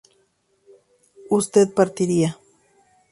[1.29, 2.35] usted partiría